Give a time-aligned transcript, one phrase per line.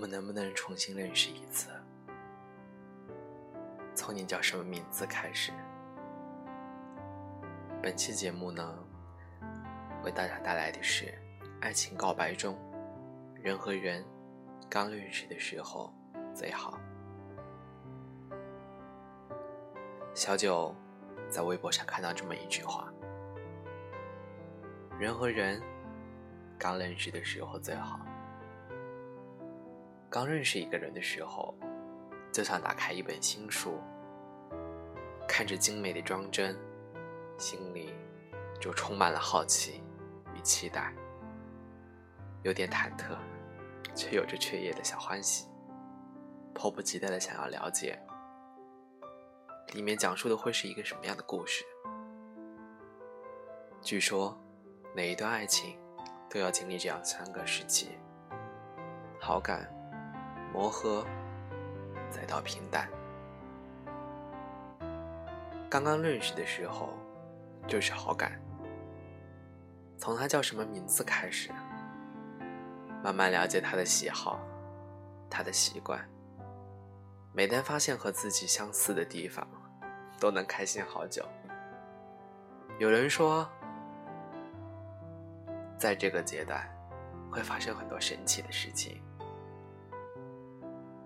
[0.00, 1.68] 我们能不能重新认识一次？
[3.94, 5.52] 从你叫什么名字开始。
[7.82, 8.74] 本期节目呢，
[10.02, 11.04] 为大家带来的是
[11.60, 12.56] 《爱情告白》中，
[13.42, 14.02] 人和人
[14.70, 15.92] 刚认识的时候
[16.34, 16.80] 最好。
[20.14, 20.74] 小九
[21.28, 22.90] 在微博上看到这么一句话：
[24.98, 25.62] 人和人
[26.58, 28.00] 刚认识的时候最好。
[30.10, 31.54] 刚认识一个人的时候，
[32.32, 33.78] 就像打开一本新书，
[35.28, 36.58] 看着精美的装帧，
[37.38, 37.94] 心里
[38.60, 39.80] 就充满了好奇
[40.34, 40.92] 与期待，
[42.42, 43.16] 有点忐忑，
[43.94, 45.46] 却有着雀跃的小欢喜，
[46.52, 47.96] 迫不及待的想要了解
[49.68, 51.64] 里面讲述的会是一个什么样的故事。
[53.80, 54.36] 据说，
[54.92, 55.78] 每一段爱情
[56.28, 57.90] 都要经历这样三个时期：
[59.20, 59.72] 好感。
[60.52, 61.06] 磨合，
[62.10, 62.88] 再到平淡。
[65.68, 66.92] 刚刚认识的时候，
[67.68, 68.32] 就是好感。
[69.96, 71.50] 从他叫什么名字开始，
[73.04, 74.40] 慢慢了解他的喜好，
[75.28, 76.00] 他的习惯。
[77.32, 79.46] 每当发现和自己相似的地方，
[80.18, 81.24] 都能开心好久。
[82.78, 83.48] 有人说，
[85.78, 86.68] 在这个阶段，
[87.30, 89.00] 会发生很多神奇的事情。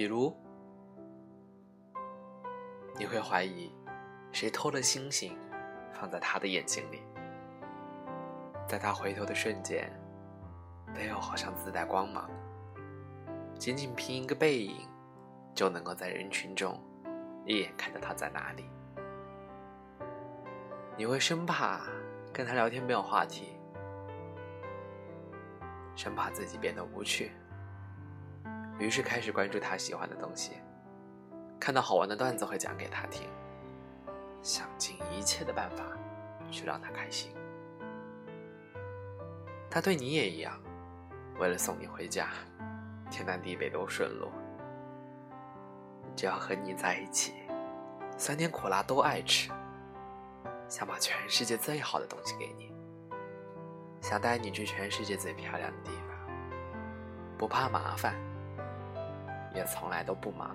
[0.00, 0.34] 比如，
[2.98, 3.70] 你会怀疑
[4.32, 5.36] 谁偷了星星
[5.92, 7.02] 放在他的眼睛里，
[8.66, 9.92] 在他回头的瞬间，
[10.94, 12.30] 背后好像自带光芒，
[13.58, 14.88] 仅仅凭一个背影，
[15.54, 16.82] 就能够在人群中
[17.44, 18.64] 一眼看到他在哪里。
[20.96, 21.82] 你会生怕
[22.32, 23.60] 跟他聊天没有话题，
[25.94, 27.32] 生怕自己变得无趣。
[28.80, 30.52] 于是开始关注他喜欢的东西，
[31.60, 33.28] 看到好玩的段子会讲给他听，
[34.42, 35.84] 想尽一切的办法
[36.50, 37.30] 去让他开心。
[39.70, 40.58] 他对你也一样，
[41.38, 42.30] 为了送你回家，
[43.10, 44.30] 天南地北都顺路。
[46.16, 47.34] 只要和你在一起，
[48.16, 49.50] 酸甜苦辣都爱吃，
[50.68, 52.72] 想把全世界最好的东西给你，
[54.00, 58.14] 想带你去全世界最漂亮的地方，不怕麻烦。
[59.54, 60.54] 也从来都不忙，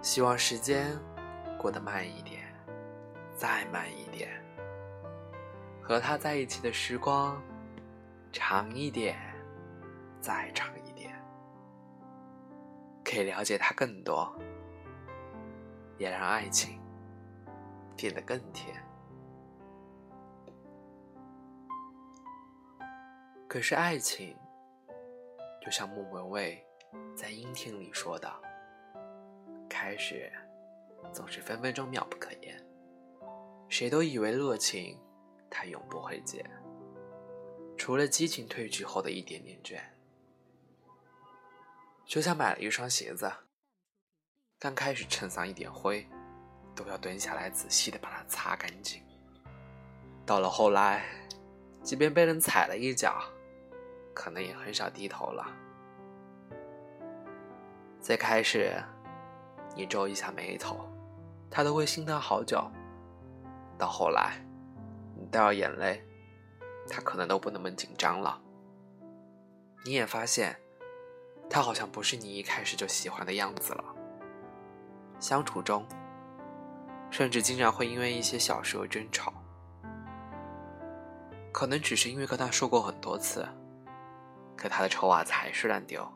[0.00, 0.96] 希望时间
[1.58, 2.42] 过得慢一点，
[3.34, 4.30] 再慢一点，
[5.82, 7.42] 和他在一起的时光
[8.32, 9.18] 长一点，
[10.20, 11.12] 再长一点，
[13.04, 14.32] 可以了解他更多，
[15.98, 16.80] 也让爱情
[17.96, 18.80] 变得更甜。
[23.48, 24.36] 可是爱情。
[25.60, 26.64] 就像莫文蔚
[27.14, 28.32] 在《阴天》里说的
[29.68, 30.32] ：“开始
[31.12, 32.58] 总是分分钟妙不可言，
[33.68, 34.98] 谁都以为热情
[35.50, 36.44] 它永不会减，
[37.76, 39.78] 除了激情褪去后的一点点倦。
[42.06, 43.30] 就像买了一双鞋子，
[44.58, 46.06] 刚开始衬上一点灰，
[46.74, 49.02] 都要蹲下来仔细的把它擦干净。
[50.24, 51.04] 到了后来，
[51.82, 53.22] 即便被人踩了一脚。”
[54.20, 55.46] 可能也很少低头了。
[58.02, 58.76] 最开始，
[59.74, 60.86] 你皱一下眉头，
[61.50, 62.70] 他都会心疼好久。
[63.78, 64.44] 到后来，
[65.16, 66.04] 你掉眼泪，
[66.86, 68.38] 他可能都不那么紧张了。
[69.86, 70.54] 你也发现，
[71.48, 73.82] 他好像不是你一开始就喜欢的样子了。
[75.18, 75.86] 相处中，
[77.10, 79.32] 甚至经常会因为一些小事而争吵，
[81.50, 83.48] 可能只是因为跟他说过很多次。
[84.60, 86.06] 可他的臭袜子还是乱丢。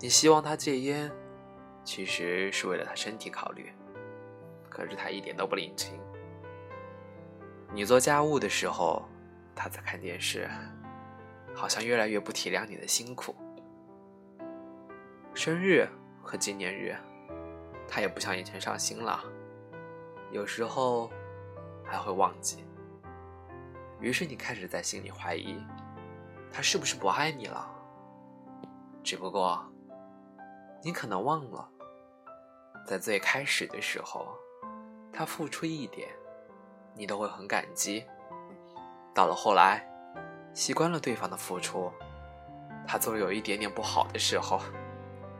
[0.00, 1.12] 你希望他戒烟，
[1.84, 3.70] 其实是为了他身体考虑，
[4.70, 6.00] 可是他一点都不领情。
[7.74, 9.06] 你做家务的时候，
[9.54, 10.48] 他在看电视，
[11.54, 13.36] 好像越来越不体谅你的辛苦。
[15.34, 15.86] 生日
[16.22, 16.96] 和纪念日，
[17.86, 19.22] 他也不像以前上心了，
[20.30, 21.10] 有时候
[21.84, 22.64] 还会忘记。
[24.00, 25.62] 于是你开始在心里怀疑。
[26.56, 27.68] 他是不是不爱你了？
[29.04, 29.62] 只不过，
[30.82, 31.68] 你可能忘了，
[32.86, 34.26] 在最开始的时候，
[35.12, 36.08] 他付出一点，
[36.94, 38.06] 你都会很感激。
[39.14, 39.86] 到了后来，
[40.54, 41.92] 习惯了对方的付出，
[42.88, 44.58] 他做有一点点不好的时候，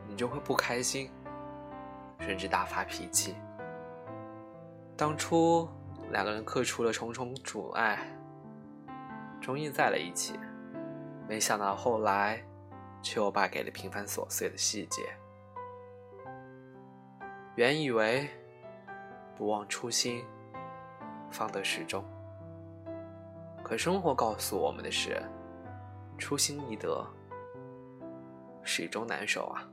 [0.05, 1.09] 你就会不开心，
[2.19, 3.35] 甚至大发脾气。
[4.95, 5.67] 当初
[6.11, 8.07] 两个人克服了重重阻碍，
[9.41, 10.39] 终于在了一起。
[11.27, 12.41] 没想到后来，
[13.01, 15.03] 却又败给了平凡琐碎的细节。
[17.55, 18.29] 原以为
[19.35, 20.23] 不忘初心，
[21.29, 22.03] 方得始终。
[23.63, 25.21] 可生活告诉我们的是，
[26.17, 27.05] 初心易得，
[28.63, 29.67] 始终难守啊。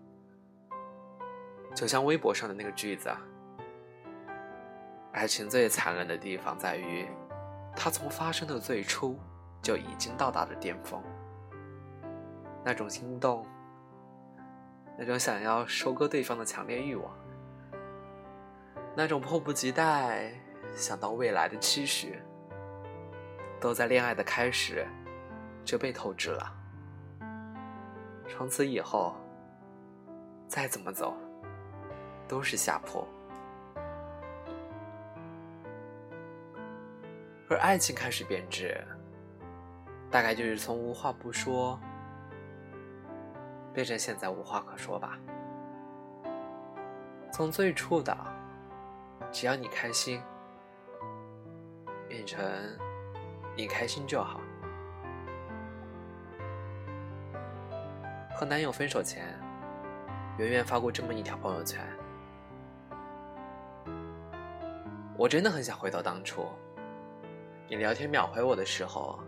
[1.72, 3.20] 就像微博上的那个句子啊，
[5.12, 7.08] 爱情最残忍的地方在于，
[7.76, 9.16] 它从发生的最初
[9.62, 11.00] 就已经到达了巅峰。
[12.64, 13.46] 那种心动，
[14.96, 17.14] 那种想要收割对方的强烈欲望，
[18.96, 20.32] 那种迫不及待
[20.75, 22.19] 想到未来的期许，
[23.61, 24.87] 都在恋爱的开始
[25.62, 26.52] 就被透支了。
[28.26, 29.14] 从此以后，
[30.49, 31.14] 再怎么走，
[32.26, 33.06] 都是下坡。
[37.50, 38.82] 而爱情开始变质，
[40.10, 41.78] 大概就是从无话不说。
[43.74, 45.18] 变成现在无话可说吧。
[47.32, 48.16] 从最初的
[49.32, 50.22] 只要你开心，
[52.08, 52.40] 变成
[53.56, 54.40] 你开心就好。
[58.32, 59.26] 和男友分手前，
[60.38, 61.84] 圆圆发过这么一条朋友圈
[65.18, 66.46] ：“我真的很想回到当初，
[67.68, 69.18] 你聊天秒回我的时候，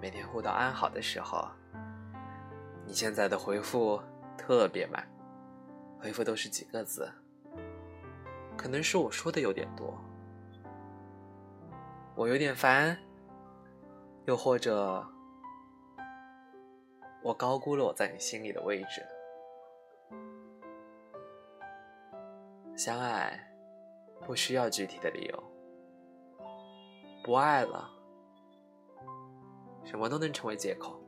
[0.00, 1.46] 每天互道安好的时候。”
[2.86, 4.00] 你现在的回复
[4.38, 5.04] 特别慢，
[6.00, 7.10] 回复都是几个字，
[8.56, 9.98] 可能是我说的有点多，
[12.14, 12.96] 我有点烦，
[14.26, 15.04] 又或者
[17.24, 19.04] 我高估了我在你心里的位置。
[22.76, 23.36] 相爱
[24.24, 25.42] 不需要具体的理由，
[27.24, 27.90] 不爱了，
[29.82, 31.00] 什么都能成为借口。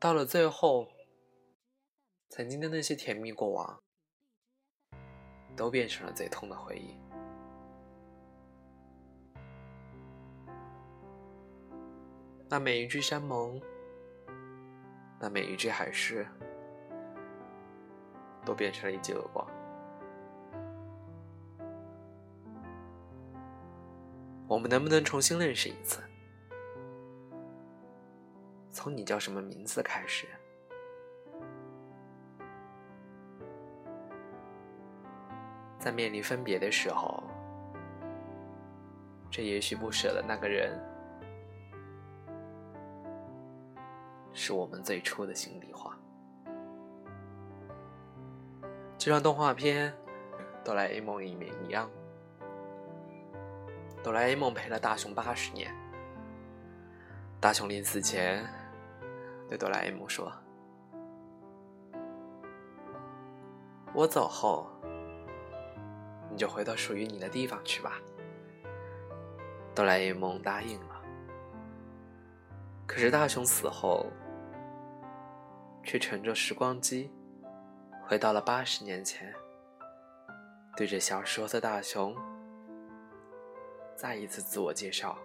[0.00, 0.86] 到了最后，
[2.28, 3.82] 曾经的那些甜蜜过往，
[5.56, 6.96] 都变成了最痛的回忆。
[12.48, 13.60] 那每一句山盟，
[15.18, 16.24] 那每一句海誓，
[18.44, 19.44] 都变成了一记耳光。
[24.46, 26.00] 我们能不能重新认识一次？
[28.78, 30.28] 从你叫什么名字开始，
[35.80, 37.24] 在面临分别的时候，
[39.28, 40.80] 这也许不舍的那个人，
[44.32, 45.98] 是我们最初的心里话。
[48.96, 49.92] 就像动画片
[50.64, 51.90] 《哆啦 A 梦》里面一样，
[54.04, 55.74] 哆啦 A 梦陪了大雄八十年，
[57.40, 58.48] 大雄临死前。
[59.48, 60.30] 对哆啦 A 梦说
[63.94, 64.68] ：“我走后，
[66.30, 67.98] 你就回到属于你的地方去吧。”
[69.74, 71.02] 哆啦 A 梦答应了。
[72.86, 74.06] 可是大雄死后，
[75.82, 77.10] 却乘着时光机，
[78.06, 79.34] 回到了八十年前，
[80.76, 82.14] 对着小时候的大雄，
[83.96, 85.16] 再一次自我介绍：“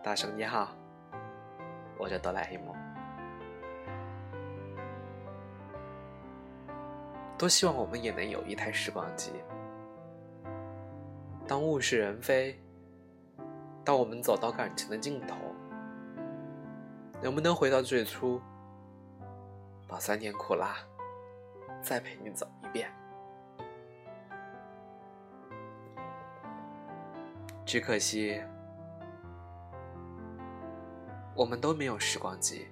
[0.00, 0.68] 大雄你好。”
[1.98, 2.76] 我叫哆啦 A 梦，
[7.36, 9.32] 多希望我们也能有一台时光机。
[11.46, 12.56] 当物是人非，
[13.84, 15.36] 当我们走到感情的尽头，
[17.20, 18.40] 能不能回到最初，
[19.88, 20.76] 把酸甜苦辣
[21.82, 22.88] 再陪你走一遍？
[27.66, 28.40] 只可惜。
[31.38, 32.66] 我们都没有时光机，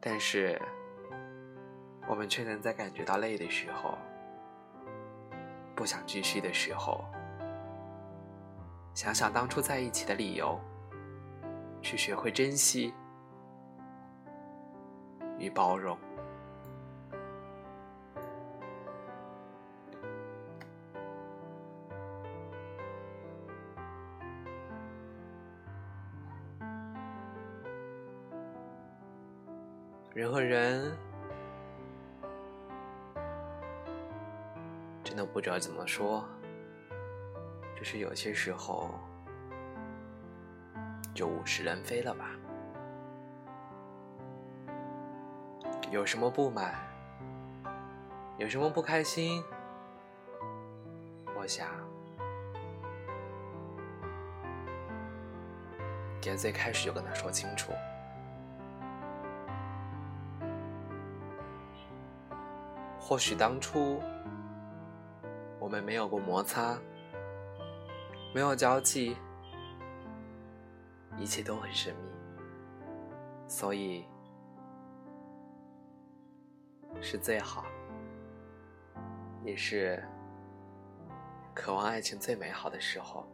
[0.00, 0.60] 但是
[2.08, 3.96] 我们却能在感觉到累的时候、
[5.76, 7.04] 不想继续的时候，
[8.92, 10.58] 想想当初在一起的理由，
[11.80, 12.92] 去学会珍惜
[15.38, 15.96] 与包容。
[30.22, 30.96] 人和人
[35.02, 36.24] 真的不知道怎么说，
[37.76, 38.94] 就是有些时候
[41.12, 42.30] 就物是人非了吧？
[45.90, 46.72] 有什么不满，
[48.38, 49.42] 有什么不开心，
[51.36, 51.66] 我想
[56.20, 57.72] 点最开始就跟他说清楚。
[63.04, 64.00] 或许当初
[65.58, 66.78] 我们没有过摩擦，
[68.32, 69.16] 没有交集，
[71.18, 72.08] 一切都很神秘，
[73.48, 74.06] 所以
[77.02, 77.64] 是最好，
[79.44, 80.02] 也是
[81.52, 83.26] 渴望爱情最美好的时候。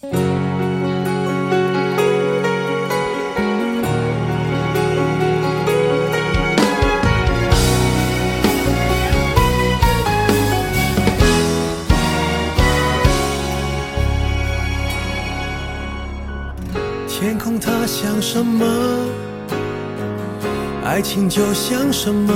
[0.00, 0.08] 天
[17.38, 18.66] 空它像什么？
[20.82, 22.34] 爱情就像什么？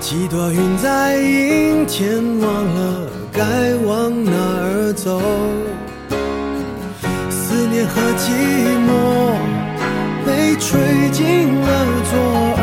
[0.00, 5.20] 几朵云在阴天，忘了该往哪儿走。
[7.28, 8.30] 思念和寂
[8.86, 8.88] 寞
[10.24, 11.66] 被吹进了
[12.08, 12.14] 左
[12.56, 12.62] 耳。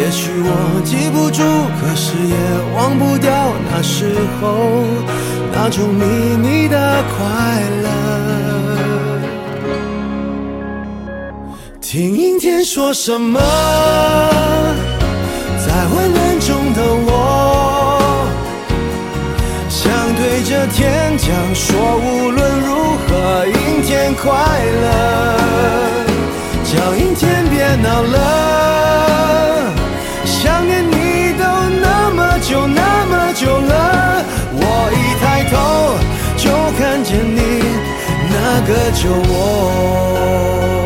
[0.00, 0.50] 也许我
[0.84, 1.42] 记不住，
[1.78, 2.36] 可是也
[2.74, 3.30] 忘不掉
[3.70, 3.94] 那时
[4.40, 4.44] 候
[5.52, 6.02] 那种秘
[6.36, 6.76] 密的
[7.16, 7.16] 快
[7.84, 7.88] 乐。
[11.80, 13.40] 听阴天说什么，
[15.64, 16.12] 在混
[21.54, 24.30] 说，无论如何，阴天快
[24.82, 24.86] 乐，
[26.64, 29.72] 叫阴天别闹了，
[30.24, 31.44] 想念你都
[31.80, 34.60] 那么久那么久了，我
[34.92, 35.54] 一抬头
[36.36, 37.38] 就看见你
[38.30, 40.85] 那个酒窝。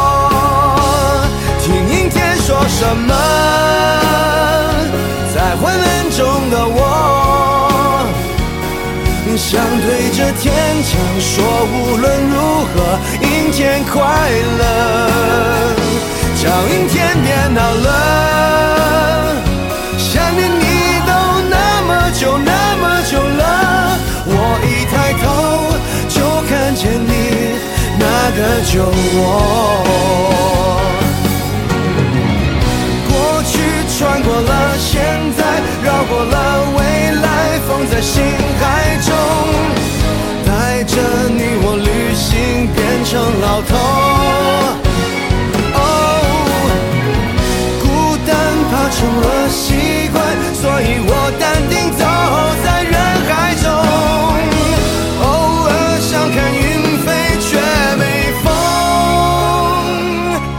[2.79, 3.13] 什么，
[5.33, 5.85] 在混乱
[6.17, 6.79] 中的我，
[9.37, 10.43] 想对着天
[10.83, 12.35] 讲说，无论如
[12.65, 12.75] 何，
[13.21, 13.93] 阴天快
[14.59, 14.61] 乐，
[16.41, 17.87] 叫阴天别闹了，
[19.97, 20.63] 想念你
[21.05, 21.09] 都
[21.49, 21.55] 那
[21.87, 22.51] 么久那
[22.81, 24.29] 么久了，我
[24.65, 25.23] 一抬头
[26.09, 26.15] 就
[26.49, 27.09] 看见你
[27.99, 28.03] 那
[28.35, 28.73] 个酒
[29.17, 30.60] 窝。
[37.89, 38.23] 在心
[38.59, 39.09] 海中，
[40.45, 40.95] 带着
[41.29, 43.11] 你我旅行，变成
[43.41, 43.71] 老头。
[45.73, 45.79] 哦，
[47.81, 47.83] 孤
[48.27, 48.29] 单
[48.69, 49.63] 怕成了习
[50.13, 50.15] 惯，
[50.53, 51.09] 所以我
[51.39, 52.01] 淡定走
[52.63, 52.95] 在人
[53.27, 53.65] 海中。
[55.23, 55.25] 偶
[55.67, 55.69] 尔
[55.99, 56.59] 想看云
[57.03, 57.07] 飞，
[57.39, 57.49] 却
[57.97, 58.01] 没
[58.43, 58.45] 风。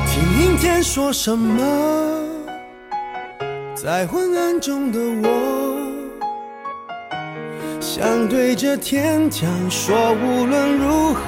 [0.09, 0.13] 听
[0.43, 1.61] 阴天说什么？
[3.75, 5.29] 在昏暗中的我，
[8.03, 11.21] 想对着天讲说，无论如何，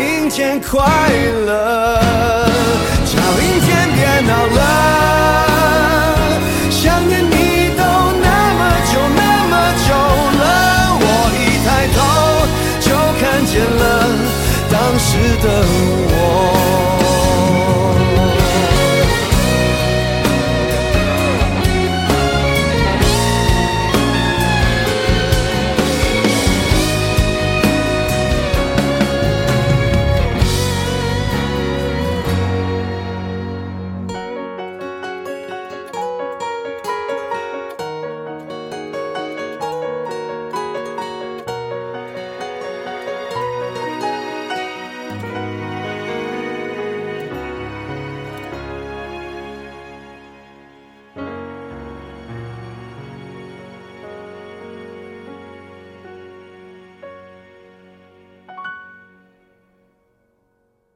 [0.00, 0.82] 阴天快
[1.44, 2.00] 乐，